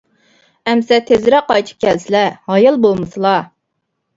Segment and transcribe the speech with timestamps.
[0.71, 3.39] —ئەمىسە تېزرەك قايتىپ كەلسىلە، ھايال بولمىسىلا.